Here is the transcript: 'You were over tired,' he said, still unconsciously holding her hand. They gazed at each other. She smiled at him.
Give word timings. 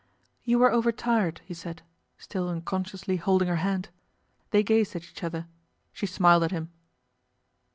'You 0.43 0.57
were 0.57 0.71
over 0.71 0.91
tired,' 0.91 1.41
he 1.45 1.53
said, 1.53 1.83
still 2.17 2.49
unconsciously 2.49 3.17
holding 3.17 3.47
her 3.47 3.57
hand. 3.57 3.89
They 4.49 4.63
gazed 4.63 4.95
at 4.95 5.03
each 5.03 5.23
other. 5.23 5.45
She 5.93 6.07
smiled 6.07 6.41
at 6.41 6.49
him. 6.49 6.71